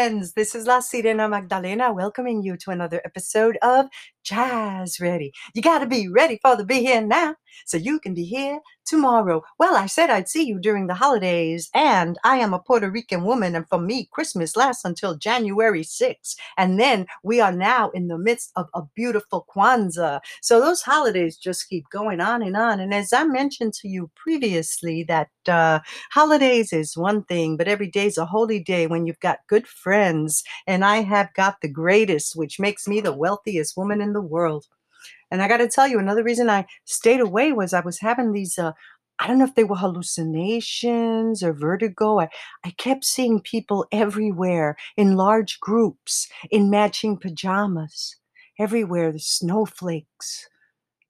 friends. 0.00 0.32
This 0.32 0.54
is 0.54 0.66
La 0.66 0.78
Sirena 0.78 1.28
Magdalena 1.28 1.92
welcoming 1.92 2.42
you 2.42 2.56
to 2.56 2.70
another 2.70 3.02
episode 3.04 3.58
of 3.60 3.84
Jazz 4.22 4.98
Ready. 4.98 5.30
You 5.54 5.60
got 5.60 5.80
to 5.80 5.86
be 5.86 6.08
ready 6.08 6.38
for 6.40 6.56
the 6.56 6.64
be 6.64 6.80
here 6.80 7.02
now 7.02 7.34
so 7.66 7.76
you 7.76 8.00
can 8.00 8.14
be 8.14 8.24
here 8.24 8.60
tomorrow. 8.86 9.42
Well, 9.58 9.76
I 9.76 9.86
said 9.86 10.10
I'd 10.10 10.28
see 10.28 10.44
you 10.44 10.58
during 10.58 10.86
the 10.86 10.94
holidays, 10.94 11.70
and 11.74 12.18
I 12.24 12.36
am 12.38 12.52
a 12.52 12.58
Puerto 12.58 12.90
Rican 12.90 13.24
woman, 13.24 13.54
and 13.54 13.68
for 13.68 13.78
me, 13.78 14.08
Christmas 14.12 14.56
lasts 14.56 14.84
until 14.84 15.16
January 15.16 15.82
6th. 15.82 16.34
And 16.56 16.78
then 16.80 17.06
we 17.22 17.40
are 17.40 17.52
now 17.52 17.90
in 17.90 18.08
the 18.08 18.18
midst 18.18 18.50
of 18.56 18.66
a 18.74 18.82
beautiful 18.94 19.46
Kwanzaa. 19.54 20.20
So 20.42 20.60
those 20.60 20.82
holidays 20.82 21.36
just 21.36 21.68
keep 21.68 21.84
going 21.90 22.20
on 22.20 22.42
and 22.42 22.56
on. 22.56 22.80
And 22.80 22.92
as 22.92 23.12
I 23.12 23.24
mentioned 23.24 23.74
to 23.74 23.88
you 23.88 24.10
previously, 24.16 25.04
that 25.04 25.28
uh, 25.46 25.80
holidays 26.12 26.72
is 26.72 26.96
one 26.96 27.24
thing, 27.24 27.56
but 27.56 27.68
every 27.68 27.88
day 27.88 28.06
is 28.06 28.18
a 28.18 28.26
holy 28.26 28.60
day 28.60 28.86
when 28.86 29.06
you've 29.06 29.20
got 29.20 29.38
good 29.48 29.66
friends. 29.66 29.89
And 30.66 30.84
I 30.84 30.98
have 31.02 31.32
got 31.34 31.60
the 31.60 31.68
greatest, 31.68 32.36
which 32.36 32.60
makes 32.60 32.86
me 32.88 33.00
the 33.00 33.12
wealthiest 33.12 33.76
woman 33.76 34.00
in 34.00 34.12
the 34.12 34.20
world. 34.20 34.66
And 35.30 35.42
I 35.42 35.48
got 35.48 35.58
to 35.58 35.68
tell 35.68 35.86
you, 35.88 35.98
another 35.98 36.22
reason 36.24 36.50
I 36.50 36.66
stayed 36.84 37.20
away 37.20 37.52
was 37.52 37.72
I 37.72 37.80
was 37.80 38.00
having 38.00 38.32
these. 38.32 38.58
Uh, 38.58 38.72
I 39.18 39.26
don't 39.26 39.38
know 39.38 39.44
if 39.44 39.54
they 39.54 39.64
were 39.64 39.76
hallucinations 39.76 41.42
or 41.42 41.52
vertigo. 41.52 42.20
I, 42.20 42.28
I 42.64 42.70
kept 42.78 43.04
seeing 43.04 43.40
people 43.40 43.86
everywhere 43.92 44.76
in 44.96 45.16
large 45.16 45.60
groups 45.60 46.26
in 46.50 46.70
matching 46.70 47.18
pajamas. 47.18 48.16
Everywhere, 48.58 49.12
the 49.12 49.18
snowflakes, 49.18 50.48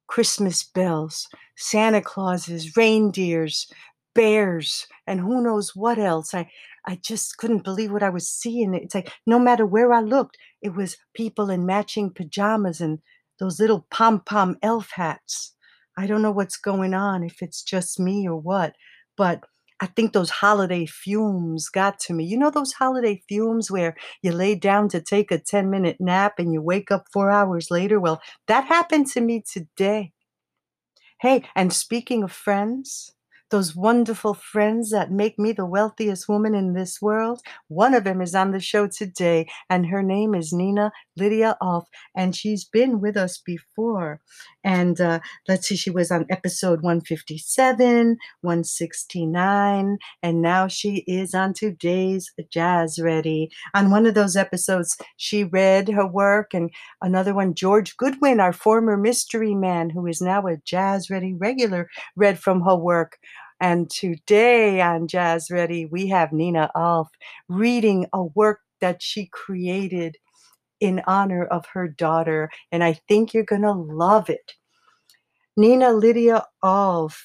Christmas 0.07 0.63
bells, 0.63 1.27
Santa 1.57 2.01
Clauses, 2.01 2.77
reindeers, 2.77 3.67
bears, 4.13 4.87
and 5.07 5.19
who 5.19 5.41
knows 5.41 5.75
what 5.75 5.97
else. 5.97 6.33
I, 6.33 6.49
I 6.85 6.99
just 7.01 7.37
couldn't 7.37 7.63
believe 7.63 7.91
what 7.91 8.03
I 8.03 8.09
was 8.09 8.29
seeing. 8.29 8.73
It's 8.73 8.95
like 8.95 9.11
no 9.25 9.39
matter 9.39 9.65
where 9.65 9.93
I 9.93 10.01
looked, 10.01 10.37
it 10.61 10.75
was 10.75 10.97
people 11.13 11.49
in 11.49 11.65
matching 11.65 12.11
pajamas 12.13 12.81
and 12.81 12.99
those 13.39 13.59
little 13.59 13.87
pom 13.91 14.21
pom 14.21 14.57
elf 14.61 14.91
hats. 14.93 15.55
I 15.97 16.07
don't 16.07 16.21
know 16.21 16.31
what's 16.31 16.57
going 16.57 16.93
on, 16.93 17.23
if 17.23 17.41
it's 17.41 17.61
just 17.61 17.99
me 17.99 18.27
or 18.27 18.37
what, 18.37 18.75
but 19.17 19.43
I 19.81 19.87
think 19.87 20.13
those 20.13 20.29
holiday 20.29 20.85
fumes 20.85 21.67
got 21.67 21.99
to 22.01 22.13
me. 22.13 22.23
You 22.23 22.37
know 22.37 22.51
those 22.51 22.73
holiday 22.73 23.23
fumes 23.27 23.71
where 23.71 23.95
you 24.21 24.31
lay 24.31 24.53
down 24.53 24.89
to 24.89 25.01
take 25.01 25.31
a 25.31 25.39
10 25.39 25.71
minute 25.71 25.97
nap 25.99 26.35
and 26.37 26.53
you 26.53 26.61
wake 26.61 26.91
up 26.91 27.05
four 27.11 27.31
hours 27.31 27.71
later? 27.71 27.99
Well, 27.99 28.21
that 28.47 28.65
happened 28.65 29.07
to 29.07 29.21
me 29.21 29.43
today. 29.51 30.13
Hey, 31.19 31.43
and 31.55 31.73
speaking 31.73 32.23
of 32.23 32.31
friends, 32.31 33.11
those 33.51 33.75
wonderful 33.75 34.33
friends 34.33 34.89
that 34.91 35.11
make 35.11 35.37
me 35.37 35.51
the 35.51 35.65
wealthiest 35.65 36.27
woman 36.27 36.55
in 36.55 36.73
this 36.73 37.01
world. 37.01 37.41
One 37.67 37.93
of 37.93 38.03
them 38.03 38.21
is 38.21 38.33
on 38.33 38.51
the 38.51 38.59
show 38.59 38.87
today, 38.87 39.47
and 39.69 39.87
her 39.87 40.01
name 40.01 40.33
is 40.33 40.51
Nina 40.53 40.91
Lydia 41.17 41.57
Alf, 41.61 41.87
and 42.15 42.35
she's 42.35 42.65
been 42.65 42.99
with 43.01 43.17
us 43.17 43.37
before. 43.37 44.21
And 44.63 44.99
uh, 45.01 45.19
let's 45.47 45.67
see, 45.67 45.75
she 45.75 45.89
was 45.89 46.11
on 46.11 46.25
episode 46.29 46.81
157, 46.81 48.17
169, 48.41 49.97
and 50.23 50.41
now 50.41 50.67
she 50.67 51.03
is 51.07 51.33
on 51.33 51.53
today's 51.53 52.31
Jazz 52.51 52.99
Ready. 53.01 53.51
On 53.73 53.91
one 53.91 54.05
of 54.05 54.13
those 54.13 54.35
episodes, 54.35 54.97
she 55.17 55.43
read 55.43 55.89
her 55.89 56.07
work, 56.07 56.53
and 56.53 56.69
another 57.01 57.33
one, 57.33 57.53
George 57.53 57.97
Goodwin, 57.97 58.39
our 58.39 58.53
former 58.53 58.97
mystery 58.97 59.55
man, 59.55 59.89
who 59.89 60.07
is 60.07 60.21
now 60.21 60.47
a 60.47 60.57
Jazz 60.63 61.09
Ready 61.09 61.33
regular, 61.33 61.89
read 62.15 62.39
from 62.39 62.61
her 62.61 62.75
work. 62.75 63.17
And 63.61 63.91
today 63.91 64.81
on 64.81 65.07
Jazz 65.07 65.51
Ready, 65.51 65.85
we 65.85 66.07
have 66.07 66.33
Nina 66.33 66.71
Alf 66.75 67.09
reading 67.47 68.07
a 68.11 68.23
work 68.23 68.61
that 68.81 69.03
she 69.03 69.27
created 69.27 70.17
in 70.79 71.03
honor 71.05 71.45
of 71.45 71.67
her 71.67 71.87
daughter. 71.87 72.49
And 72.71 72.83
I 72.83 72.93
think 73.07 73.35
you're 73.35 73.43
going 73.43 73.61
to 73.61 73.71
love 73.71 74.31
it. 74.31 74.53
Nina 75.55 75.93
Lydia 75.93 76.43
Alf 76.63 77.23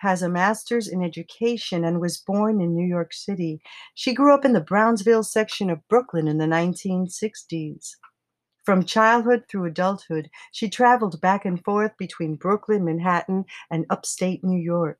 has 0.00 0.20
a 0.20 0.28
master's 0.28 0.88
in 0.88 1.02
education 1.02 1.86
and 1.86 2.02
was 2.02 2.18
born 2.18 2.60
in 2.60 2.76
New 2.76 2.86
York 2.86 3.14
City. 3.14 3.58
She 3.94 4.12
grew 4.12 4.34
up 4.34 4.44
in 4.44 4.52
the 4.52 4.60
Brownsville 4.60 5.22
section 5.22 5.70
of 5.70 5.88
Brooklyn 5.88 6.28
in 6.28 6.36
the 6.36 6.44
1960s. 6.44 7.92
From 8.62 8.84
childhood 8.84 9.44
through 9.48 9.64
adulthood, 9.64 10.28
she 10.52 10.68
traveled 10.68 11.18
back 11.22 11.46
and 11.46 11.64
forth 11.64 11.92
between 11.98 12.34
Brooklyn, 12.34 12.84
Manhattan, 12.84 13.46
and 13.70 13.86
upstate 13.88 14.44
New 14.44 14.60
York. 14.60 14.98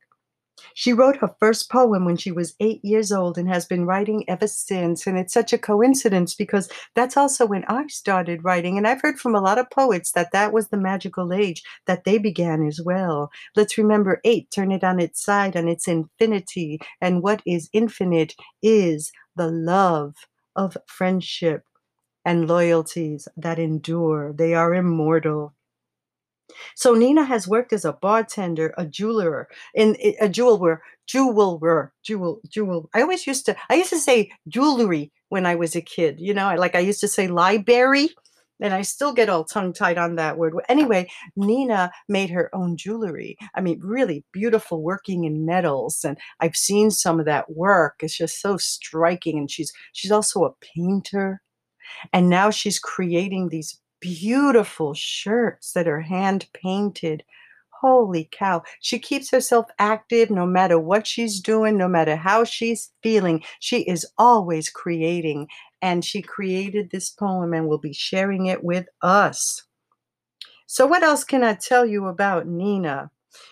She 0.75 0.93
wrote 0.93 1.17
her 1.19 1.35
first 1.41 1.71
poem 1.71 2.05
when 2.05 2.17
she 2.17 2.33
was 2.33 2.55
eight 2.61 2.85
years 2.85 3.13
old 3.13 3.39
and 3.39 3.49
has 3.49 3.67
been 3.67 3.87
writing 3.87 4.25
ever 4.29 4.47
since. 4.47 5.07
And 5.07 5.19
it's 5.19 5.33
such 5.33 5.53
a 5.53 5.59
coincidence 5.59 6.35
because 6.35 6.69
that's 6.95 7.17
also 7.17 7.47
when 7.47 7.65
I 7.69 7.87
started 7.89 8.45
writing. 8.45 8.77
And 8.77 8.87
I've 8.87 9.03
heard 9.03 9.19
from 9.19 9.35
a 9.35 9.41
lot 9.41 9.59
of 9.59 9.71
poets 9.71 10.13
that 10.13 10.33
that 10.33 10.53
was 10.53 10.69
the 10.69 10.77
magical 10.77 11.33
age 11.33 11.63
that 11.87 12.05
they 12.05 12.19
began 12.19 12.67
as 12.67 12.81
well. 12.85 13.31
Let's 13.57 13.79
remember 13.79 14.21
eight, 14.25 14.51
turn 14.51 14.73
it 14.73 14.85
on 14.85 15.01
its 15.01 15.23
side, 15.23 15.57
on 15.57 15.69
its 15.69 15.89
infinity. 15.89 16.81
And 17.01 17.23
what 17.23 17.43
is 17.47 17.69
infinite 17.73 18.35
is 18.63 19.13
the 19.37 19.49
love 19.49 20.15
of 20.57 20.77
friendship 20.87 21.63
and 22.25 22.49
loyalties 22.49 23.29
that 23.37 23.59
endure, 23.59 24.33
they 24.33 24.55
are 24.55 24.75
immortal. 24.75 25.55
So 26.75 26.95
Nina 26.95 27.25
has 27.25 27.49
worked 27.49 27.73
as 27.73 27.85
a 27.85 27.93
bartender, 27.93 28.75
a 28.79 28.87
jeweler, 28.87 29.49
in 29.75 29.97
eh, 30.01 30.13
a 30.21 30.29
jeweler, 30.29 30.83
jeweler, 31.07 31.93
jewel, 32.03 32.41
jewel. 32.49 32.89
I 32.95 33.03
always 33.03 33.27
used 33.27 33.47
to, 33.47 33.57
I 33.69 33.75
used 33.75 33.91
to 33.91 33.99
say 33.99 34.31
jewelry 34.49 35.13
when 35.29 35.47
I 35.47 35.55
was 35.55 35.77
a 35.77 35.83
kid. 35.83 36.21
You 36.21 36.35
know, 36.35 36.55
like 36.57 36.75
I 36.75 36.81
used 36.81 37.01
to 37.01 37.09
say 37.09 37.29
library, 37.29 38.11
and 38.61 38.75
I 38.75 38.83
still 38.83 39.13
get 39.13 39.29
all 39.29 39.45
tongue 39.45 39.73
tied 39.73 39.99
on 39.99 40.17
that 40.17 40.37
word. 40.37 40.55
Anyway, 40.69 41.09
Nina 41.37 41.91
made 42.09 42.31
her 42.31 42.55
own 42.55 42.77
jewelry. 42.77 43.37
I 43.55 43.61
mean, 43.61 43.81
really 43.83 44.25
beautiful 44.33 44.83
working 44.83 45.25
in 45.25 45.47
metals, 45.47 46.05
and 46.05 46.19
I've 46.41 46.57
seen 46.57 46.91
some 46.91 47.21
of 47.21 47.27
that 47.27 47.51
work. 47.53 47.97
It's 48.01 48.17
just 48.17 48.41
so 48.41 48.57
striking. 48.57 49.39
And 49.39 49.51
she's 49.51 49.73
she's 49.93 50.11
also 50.11 50.45
a 50.45 50.55
painter, 50.77 51.41
and 52.13 52.29
now 52.29 52.51
she's 52.51 52.79
creating 52.79 53.49
these 53.49 53.81
beautiful 54.01 54.95
shirts 54.95 55.73
that 55.73 55.89
are 55.89 56.01
hand 56.01 56.49
painted. 56.53 57.25
Holy 57.71 58.29
cow. 58.33 58.63
She 58.81 58.99
keeps 58.99 59.31
herself 59.31 59.67
active 59.79 60.31
no 60.31 60.47
matter 60.47 60.79
what 60.79 61.07
she's 61.07 61.41
doing, 61.41 61.77
no 61.77 61.89
matter 61.89 62.17
how 62.17 62.45
she's 62.45 62.91
feeling. 63.03 63.45
She 63.61 63.83
is 63.83 64.07
always 64.19 64.69
creating. 64.69 65.49
And 65.81 66.05
she 66.05 66.23
created 66.23 66.91
this 66.91 67.11
poem 67.11 67.55
and 67.55 67.69
will 67.69 67.79
be 67.79 67.93
sharing 67.93 68.47
it 68.47 68.65
with 68.65 68.87
us. 69.01 69.63
So, 70.67 70.87
what 70.87 71.03
else 71.05 71.23
can 71.25 71.45
I 71.45 71.55
tell 71.55 71.87
you 71.87 72.07
about 72.07 72.47
Nina? 72.49 73.11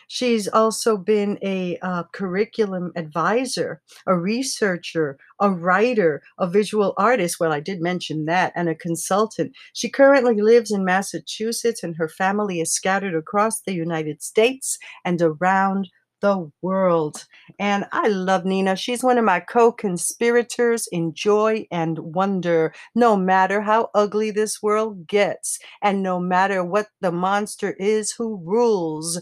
She's 0.08 0.48
also 0.48 0.96
been 0.96 1.38
a 1.42 1.78
uh, 1.82 2.04
curriculum 2.12 2.92
advisor, 2.96 3.82
a 4.06 4.16
researcher, 4.16 5.18
a 5.40 5.50
writer, 5.50 6.22
a 6.38 6.48
visual 6.48 6.94
artist. 6.96 7.40
Well, 7.40 7.52
I 7.52 7.60
did 7.60 7.80
mention 7.80 8.26
that, 8.26 8.52
and 8.54 8.68
a 8.68 8.74
consultant. 8.74 9.52
She 9.72 9.88
currently 9.88 10.40
lives 10.40 10.70
in 10.70 10.84
Massachusetts, 10.84 11.82
and 11.82 11.96
her 11.96 12.08
family 12.08 12.60
is 12.60 12.72
scattered 12.72 13.14
across 13.14 13.60
the 13.60 13.74
United 13.74 14.22
States 14.22 14.78
and 15.04 15.20
around 15.20 15.88
the 16.20 16.50
world. 16.62 17.26
And 17.58 17.86
I 17.92 18.08
love 18.08 18.44
Nina. 18.44 18.76
She's 18.76 19.02
one 19.02 19.18
of 19.18 19.24
my 19.24 19.40
co 19.40 19.72
conspirators 19.72 20.88
in 20.90 21.14
joy 21.14 21.66
and 21.70 21.98
wonder, 21.98 22.72
no 22.94 23.16
matter 23.16 23.60
how 23.60 23.90
ugly 23.94 24.30
this 24.30 24.62
world 24.62 25.06
gets, 25.06 25.58
and 25.82 26.02
no 26.02 26.18
matter 26.18 26.64
what 26.64 26.88
the 27.00 27.12
monster 27.12 27.72
is 27.72 28.12
who 28.12 28.40
rules 28.44 29.20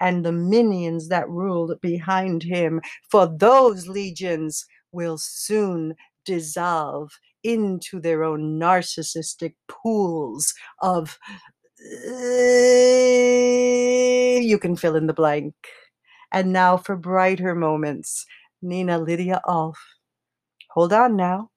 and 0.00 0.24
the 0.24 0.32
minions 0.32 1.08
that 1.08 1.28
ruled 1.28 1.80
behind 1.80 2.42
him, 2.42 2.80
for 3.10 3.26
those 3.26 3.88
legions 3.88 4.64
will 4.92 5.18
soon 5.18 5.94
dissolve 6.24 7.12
into 7.42 8.00
their 8.00 8.24
own 8.24 8.58
narcissistic 8.58 9.54
pools 9.68 10.54
of. 10.82 11.18
Uh, 11.80 12.08
you 14.40 14.58
can 14.60 14.76
fill 14.76 14.96
in 14.96 15.06
the 15.06 15.14
blank. 15.14 15.54
And 16.32 16.52
now 16.52 16.76
for 16.76 16.96
brighter 16.96 17.54
moments, 17.54 18.26
Nina 18.60 18.98
Lydia 18.98 19.40
Alf. 19.48 19.78
Hold 20.70 20.92
on 20.92 21.16
now. 21.16 21.50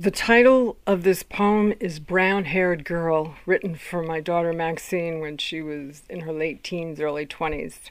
The 0.00 0.10
title 0.10 0.78
of 0.86 1.02
this 1.02 1.22
poem 1.22 1.74
is 1.78 2.00
Brown 2.00 2.46
Haired 2.46 2.86
Girl, 2.86 3.34
written 3.44 3.74
for 3.74 4.02
my 4.02 4.18
daughter 4.18 4.50
Maxine 4.50 5.20
when 5.20 5.36
she 5.36 5.60
was 5.60 6.04
in 6.08 6.20
her 6.20 6.32
late 6.32 6.64
teens, 6.64 7.02
early 7.02 7.26
20s. 7.26 7.90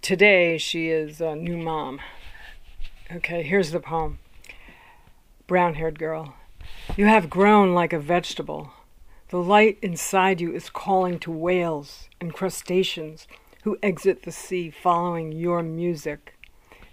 Today, 0.00 0.56
she 0.56 0.88
is 0.88 1.20
a 1.20 1.36
new 1.36 1.58
mom. 1.58 2.00
Okay, 3.12 3.42
here's 3.42 3.70
the 3.70 3.80
poem 3.80 4.18
Brown 5.46 5.74
Haired 5.74 5.98
Girl. 5.98 6.32
You 6.96 7.04
have 7.04 7.28
grown 7.28 7.74
like 7.74 7.92
a 7.92 7.98
vegetable, 7.98 8.70
The 9.28 9.42
light 9.42 9.76
inside 9.82 10.40
you 10.40 10.54
is 10.54 10.70
calling 10.70 11.18
to 11.18 11.30
whales 11.30 12.08
and 12.18 12.32
crustaceans 12.32 13.28
who 13.64 13.76
exit 13.82 14.22
the 14.22 14.32
sea 14.32 14.70
following 14.70 15.32
your 15.32 15.62
music. 15.62 16.35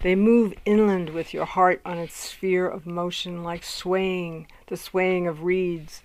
They 0.03 0.15
move 0.15 0.53
inland 0.65 1.11
with 1.11 1.33
your 1.33 1.45
heart 1.45 1.79
on 1.85 1.97
its 1.97 2.13
sphere 2.13 2.67
of 2.67 2.85
motion 2.85 3.41
like 3.41 3.63
swaying, 3.63 4.47
the 4.67 4.75
swaying 4.75 5.27
of 5.27 5.43
reeds. 5.43 6.03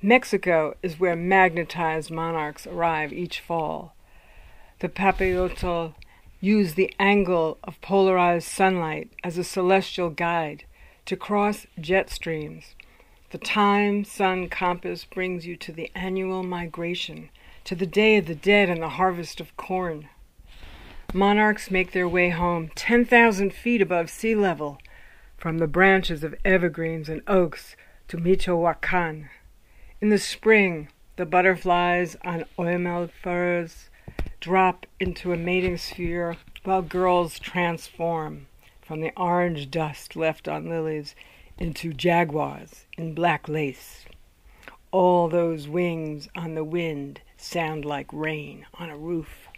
Mexico 0.00 0.76
is 0.84 1.00
where 1.00 1.16
magnetized 1.16 2.12
monarchs 2.12 2.64
arrive 2.68 3.12
each 3.12 3.40
fall. 3.40 3.92
The 4.78 4.88
Papalotl 4.88 5.94
use 6.40 6.74
the 6.74 6.94
angle 7.00 7.58
of 7.64 7.80
polarized 7.80 8.46
sunlight 8.46 9.10
as 9.24 9.36
a 9.36 9.42
celestial 9.42 10.10
guide 10.10 10.62
to 11.06 11.16
cross 11.16 11.66
jet 11.80 12.08
streams. 12.08 12.76
The 13.30 13.38
time 13.38 14.04
sun 14.04 14.48
compass 14.48 15.04
brings 15.04 15.44
you 15.44 15.56
to 15.56 15.72
the 15.72 15.90
annual 15.96 16.44
migration, 16.44 17.30
to 17.64 17.74
the 17.74 17.84
day 17.84 18.16
of 18.16 18.26
the 18.26 18.36
dead 18.36 18.70
and 18.70 18.80
the 18.80 18.90
harvest 18.90 19.40
of 19.40 19.56
corn. 19.56 20.08
Monarchs 21.12 21.72
make 21.72 21.90
their 21.90 22.08
way 22.08 22.30
home 22.30 22.70
10,000 22.76 23.52
feet 23.52 23.82
above 23.82 24.08
sea 24.08 24.36
level 24.36 24.78
from 25.36 25.58
the 25.58 25.66
branches 25.66 26.22
of 26.22 26.36
evergreens 26.44 27.08
and 27.08 27.20
oaks 27.26 27.74
to 28.06 28.16
Michoacan. 28.16 29.28
In 30.00 30.10
the 30.10 30.18
spring, 30.18 30.88
the 31.16 31.26
butterflies 31.26 32.16
on 32.22 32.44
oyamel 32.56 33.10
firs 33.10 33.90
drop 34.38 34.86
into 35.00 35.32
a 35.32 35.36
mating 35.36 35.78
sphere 35.78 36.36
while 36.62 36.82
girls 36.82 37.40
transform 37.40 38.46
from 38.80 39.00
the 39.00 39.12
orange 39.16 39.68
dust 39.68 40.14
left 40.14 40.46
on 40.46 40.68
lilies 40.68 41.16
into 41.58 41.92
jaguars 41.92 42.86
in 42.96 43.14
black 43.14 43.48
lace. 43.48 44.04
All 44.92 45.28
those 45.28 45.66
wings 45.66 46.28
on 46.36 46.54
the 46.54 46.64
wind 46.64 47.20
sound 47.36 47.84
like 47.84 48.12
rain 48.12 48.66
on 48.74 48.90
a 48.90 48.96
roof. 48.96 49.48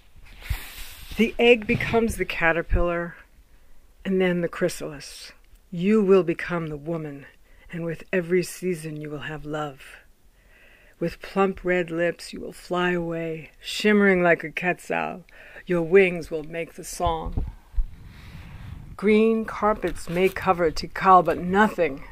The 1.19 1.35
egg 1.39 1.67
becomes 1.67 2.17
the 2.17 2.25
caterpillar 2.25 3.17
and 4.03 4.19
then 4.19 4.41
the 4.41 4.49
chrysalis. 4.49 5.33
You 5.71 6.03
will 6.03 6.23
become 6.23 6.69
the 6.69 6.77
woman, 6.77 7.27
and 7.71 7.85
with 7.85 8.05
every 8.15 8.43
season 8.43 8.97
you 8.97 9.11
will 9.11 9.29
have 9.29 9.45
love. 9.45 9.83
With 10.99 11.21
plump 11.21 11.65
red 11.65 11.91
lips 11.91 12.33
you 12.33 12.41
will 12.41 12.55
fly 12.55 12.93
away, 12.93 13.51
shimmering 13.61 14.23
like 14.23 14.43
a 14.43 14.51
quetzal. 14.51 15.25
Your 15.67 15.83
wings 15.83 16.31
will 16.31 16.45
make 16.45 16.75
the 16.75 16.85
song. 16.85 17.45
Green 18.97 19.45
carpets 19.45 20.09
may 20.09 20.31
cover 20.31 20.71
Tikal, 20.71 21.23
but 21.23 21.37
nothing 21.37 22.05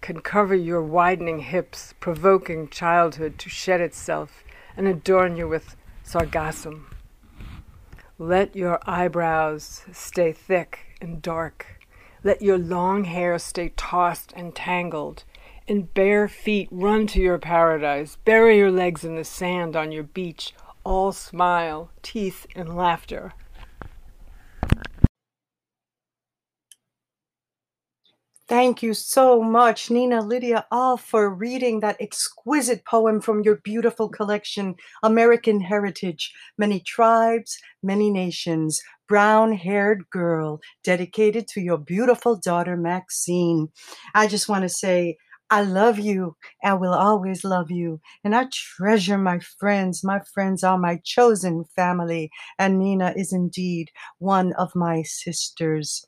can 0.00 0.22
cover 0.22 0.54
your 0.54 0.82
widening 0.82 1.40
hips, 1.40 1.92
provoking 2.00 2.70
childhood 2.70 3.38
to 3.40 3.50
shed 3.50 3.82
itself 3.82 4.42
and 4.74 4.88
adorn 4.88 5.36
you 5.36 5.46
with 5.46 5.76
sargassum. 6.02 6.86
Let 8.20 8.56
your 8.56 8.80
eyebrows 8.84 9.84
stay 9.92 10.32
thick 10.32 10.96
and 11.00 11.22
dark. 11.22 11.80
Let 12.24 12.42
your 12.42 12.58
long 12.58 13.04
hair 13.04 13.38
stay 13.38 13.68
tossed 13.76 14.32
and 14.34 14.56
tangled. 14.56 15.22
And 15.68 15.94
bare 15.94 16.26
feet 16.26 16.68
run 16.72 17.06
to 17.08 17.20
your 17.20 17.38
paradise. 17.38 18.16
Bury 18.24 18.58
your 18.58 18.72
legs 18.72 19.04
in 19.04 19.14
the 19.14 19.22
sand 19.22 19.76
on 19.76 19.92
your 19.92 20.02
beach. 20.02 20.52
All 20.82 21.12
smile, 21.12 21.92
teeth, 22.02 22.44
and 22.56 22.74
laughter. 22.74 23.34
Thank 28.48 28.82
you 28.82 28.94
so 28.94 29.42
much, 29.42 29.90
Nina 29.90 30.22
Lydia 30.22 30.66
Alf, 30.72 31.02
for 31.04 31.28
reading 31.28 31.80
that 31.80 32.00
exquisite 32.00 32.84
poem 32.86 33.20
from 33.20 33.42
your 33.42 33.56
beautiful 33.56 34.08
collection, 34.08 34.74
American 35.02 35.60
Heritage 35.60 36.32
Many 36.56 36.80
Tribes, 36.80 37.58
Many 37.82 38.10
Nations, 38.10 38.80
Brown 39.06 39.52
Haired 39.52 40.08
Girl, 40.10 40.60
dedicated 40.82 41.46
to 41.48 41.60
your 41.60 41.76
beautiful 41.78 42.36
daughter, 42.36 42.76
Maxine. 42.76 43.68
I 44.14 44.26
just 44.26 44.48
want 44.48 44.62
to 44.62 44.68
say, 44.70 45.18
I 45.50 45.62
love 45.62 45.98
you 45.98 46.36
I 46.64 46.74
will 46.74 46.94
always 46.94 47.44
love 47.44 47.70
you. 47.70 48.00
And 48.24 48.34
I 48.34 48.48
treasure 48.52 49.18
my 49.18 49.40
friends. 49.60 50.02
My 50.04 50.20
friends 50.34 50.64
are 50.64 50.78
my 50.78 51.00
chosen 51.04 51.64
family. 51.76 52.30
And 52.58 52.78
Nina 52.78 53.12
is 53.16 53.32
indeed 53.32 53.90
one 54.18 54.52
of 54.54 54.74
my 54.74 55.02
sisters. 55.02 56.07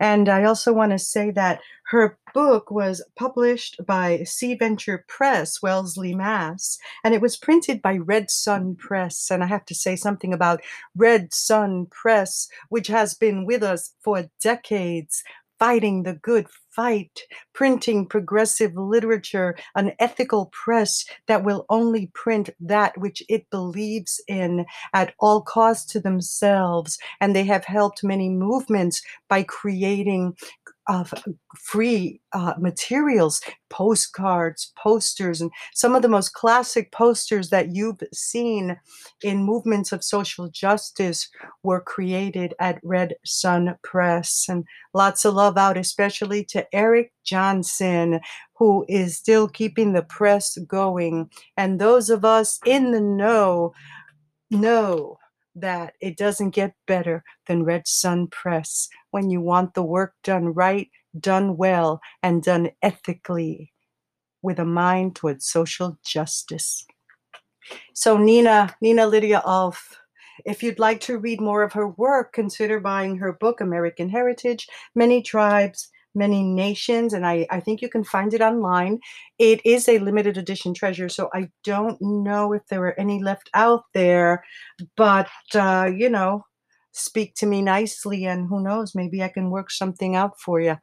And 0.00 0.28
I 0.28 0.44
also 0.44 0.72
want 0.72 0.92
to 0.92 0.98
say 0.98 1.30
that 1.32 1.60
her 1.86 2.18
book 2.34 2.70
was 2.70 3.02
published 3.16 3.80
by 3.86 4.22
Sea 4.24 4.54
Venture 4.54 5.04
Press, 5.08 5.60
Wellesley, 5.62 6.14
Mass, 6.14 6.78
and 7.02 7.14
it 7.14 7.20
was 7.20 7.36
printed 7.36 7.82
by 7.82 7.96
Red 7.96 8.30
Sun 8.30 8.76
Press. 8.76 9.30
And 9.30 9.42
I 9.42 9.46
have 9.46 9.64
to 9.66 9.74
say 9.74 9.96
something 9.96 10.32
about 10.32 10.60
Red 10.94 11.34
Sun 11.34 11.86
Press, 11.86 12.48
which 12.68 12.86
has 12.88 13.14
been 13.14 13.44
with 13.44 13.62
us 13.62 13.94
for 14.02 14.30
decades, 14.40 15.24
fighting 15.58 16.02
the 16.02 16.14
good 16.14 16.46
fight, 16.70 17.22
printing 17.54 18.06
progressive 18.06 18.76
literature, 18.76 19.56
an 19.74 19.92
ethical 19.98 20.46
press 20.52 21.04
that 21.26 21.44
will 21.44 21.66
only 21.68 22.10
print 22.14 22.50
that 22.60 22.96
which 22.98 23.22
it 23.28 23.50
believes 23.50 24.20
in 24.28 24.64
at 24.94 25.12
all 25.18 25.42
costs 25.42 25.90
to 25.92 26.00
themselves. 26.00 26.98
And 27.20 27.34
they 27.34 27.44
have 27.44 27.64
helped 27.64 28.04
many 28.04 28.28
movements 28.28 29.02
by 29.28 29.42
creating 29.42 30.36
of 30.88 31.12
free 31.56 32.20
uh, 32.32 32.54
materials, 32.58 33.40
postcards, 33.68 34.72
posters, 34.76 35.40
and 35.40 35.50
some 35.74 35.94
of 35.94 36.02
the 36.02 36.08
most 36.08 36.32
classic 36.32 36.90
posters 36.92 37.50
that 37.50 37.74
you've 37.74 38.02
seen 38.12 38.78
in 39.22 39.44
movements 39.44 39.92
of 39.92 40.02
social 40.02 40.48
justice 40.48 41.28
were 41.62 41.80
created 41.80 42.54
at 42.58 42.80
Red 42.82 43.14
Sun 43.24 43.76
Press. 43.82 44.46
And 44.48 44.64
lots 44.94 45.24
of 45.24 45.34
love 45.34 45.58
out, 45.58 45.76
especially 45.76 46.44
to 46.46 46.66
Eric 46.74 47.12
Johnson, 47.22 48.20
who 48.54 48.86
is 48.88 49.16
still 49.16 49.48
keeping 49.48 49.92
the 49.92 50.02
press 50.02 50.56
going. 50.66 51.30
And 51.56 51.78
those 51.78 52.08
of 52.10 52.24
us 52.24 52.58
in 52.64 52.92
the 52.92 53.00
know 53.00 53.72
know 54.50 55.18
that 55.60 55.94
it 56.00 56.16
doesn't 56.16 56.50
get 56.50 56.74
better 56.86 57.24
than 57.46 57.64
Red 57.64 57.86
Sun 57.86 58.28
Press 58.28 58.88
when 59.10 59.30
you 59.30 59.40
want 59.40 59.74
the 59.74 59.82
work 59.82 60.14
done 60.22 60.54
right, 60.54 60.90
done 61.18 61.56
well, 61.56 62.00
and 62.22 62.42
done 62.42 62.70
ethically 62.82 63.72
with 64.42 64.58
a 64.58 64.64
mind 64.64 65.16
towards 65.16 65.46
social 65.46 65.98
justice. 66.04 66.86
So 67.92 68.16
Nina, 68.16 68.74
Nina 68.80 69.06
Lydia 69.06 69.42
Alf, 69.44 70.00
if 70.44 70.62
you'd 70.62 70.78
like 70.78 71.00
to 71.02 71.18
read 71.18 71.40
more 71.40 71.62
of 71.62 71.72
her 71.72 71.88
work, 71.88 72.32
consider 72.32 72.80
buying 72.80 73.16
her 73.16 73.32
book, 73.32 73.60
American 73.60 74.08
Heritage, 74.08 74.68
Many 74.94 75.22
Tribes, 75.22 75.90
many 76.18 76.42
nations, 76.42 77.14
and 77.14 77.26
I, 77.26 77.46
I 77.50 77.60
think 77.60 77.80
you 77.80 77.88
can 77.88 78.04
find 78.04 78.34
it 78.34 78.42
online. 78.42 79.00
It 79.38 79.60
is 79.64 79.88
a 79.88 79.98
limited 80.00 80.36
edition 80.36 80.74
treasure, 80.74 81.08
so 81.08 81.30
I 81.34 81.48
don't 81.64 82.00
know 82.00 82.52
if 82.52 82.66
there 82.68 82.80
were 82.80 82.98
any 82.98 83.22
left 83.22 83.50
out 83.54 83.84
there, 83.94 84.44
but 84.96 85.28
uh, 85.54 85.90
you 85.96 86.10
know, 86.10 86.44
speak 86.92 87.34
to 87.36 87.46
me 87.46 87.62
nicely, 87.62 88.24
and 88.26 88.48
who 88.48 88.62
knows, 88.62 88.94
maybe 88.94 89.22
I 89.22 89.28
can 89.28 89.50
work 89.50 89.70
something 89.70 90.16
out 90.16 90.38
for 90.40 90.60
you. 90.60 90.76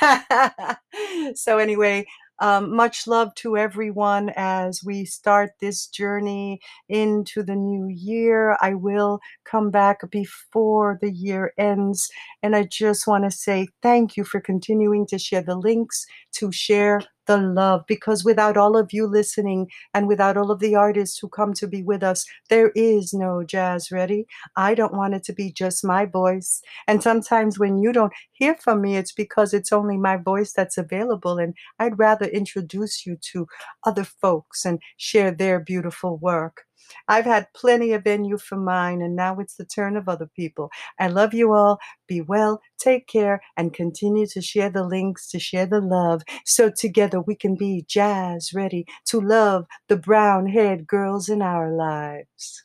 so, 1.34 1.58
anyway, 1.58 2.06
um, 2.42 2.74
much 2.74 3.06
love 3.06 3.32
to 3.36 3.56
everyone 3.56 4.32
as 4.36 4.82
we 4.82 5.04
start 5.04 5.52
this 5.60 5.86
journey 5.86 6.60
into 6.88 7.44
the 7.44 7.54
new 7.54 7.86
year. 7.86 8.56
I 8.60 8.74
will 8.74 9.20
come 9.44 9.70
back 9.70 10.10
before 10.10 10.98
the 11.00 11.12
year 11.12 11.54
ends. 11.56 12.10
And 12.42 12.56
I 12.56 12.64
just 12.64 13.06
want 13.06 13.22
to 13.22 13.30
say 13.30 13.68
thank 13.80 14.16
you 14.16 14.24
for 14.24 14.40
continuing 14.40 15.06
to 15.06 15.20
share 15.20 15.42
the 15.42 15.54
links, 15.54 16.04
to 16.42 16.52
share 16.52 17.00
the 17.26 17.36
love 17.36 17.84
because 17.86 18.24
without 18.24 18.56
all 18.56 18.76
of 18.76 18.92
you 18.92 19.06
listening 19.06 19.68
and 19.94 20.08
without 20.08 20.36
all 20.36 20.50
of 20.50 20.58
the 20.58 20.74
artists 20.74 21.18
who 21.18 21.28
come 21.28 21.52
to 21.54 21.68
be 21.68 21.82
with 21.82 22.02
us, 22.02 22.26
there 22.50 22.70
is 22.74 23.14
no 23.14 23.44
jazz 23.44 23.92
ready. 23.92 24.26
I 24.56 24.74
don't 24.74 24.94
want 24.94 25.14
it 25.14 25.22
to 25.24 25.32
be 25.32 25.52
just 25.52 25.84
my 25.84 26.04
voice. 26.04 26.60
And 26.88 27.00
sometimes 27.02 27.58
when 27.58 27.78
you 27.78 27.92
don't 27.92 28.12
hear 28.32 28.56
from 28.56 28.80
me, 28.80 28.96
it's 28.96 29.12
because 29.12 29.54
it's 29.54 29.72
only 29.72 29.96
my 29.96 30.16
voice 30.16 30.52
that's 30.52 30.76
available. 30.78 31.38
And 31.38 31.54
I'd 31.78 31.98
rather 31.98 32.26
introduce 32.26 33.06
you 33.06 33.16
to 33.32 33.46
other 33.84 34.04
folks 34.04 34.64
and 34.64 34.80
share 34.96 35.30
their 35.30 35.60
beautiful 35.60 36.18
work. 36.18 36.62
I've 37.08 37.24
had 37.24 37.52
plenty 37.54 37.92
of 37.92 38.04
venue 38.04 38.38
for 38.38 38.56
mine, 38.56 39.02
and 39.02 39.14
now 39.16 39.38
it's 39.38 39.56
the 39.56 39.64
turn 39.64 39.96
of 39.96 40.08
other 40.08 40.26
people. 40.26 40.70
I 40.98 41.08
love 41.08 41.34
you 41.34 41.52
all. 41.52 41.78
Be 42.06 42.20
well, 42.20 42.60
take 42.78 43.06
care, 43.06 43.40
and 43.56 43.72
continue 43.72 44.26
to 44.28 44.40
share 44.42 44.70
the 44.70 44.84
links, 44.84 45.28
to 45.30 45.38
share 45.38 45.66
the 45.66 45.80
love, 45.80 46.22
so 46.44 46.70
together 46.70 47.20
we 47.20 47.34
can 47.36 47.56
be 47.56 47.84
jazz 47.88 48.52
ready 48.54 48.86
to 49.06 49.20
love 49.20 49.66
the 49.88 49.96
brown 49.96 50.46
haired 50.46 50.86
girls 50.86 51.28
in 51.28 51.42
our 51.42 51.70
lives. 51.72 52.64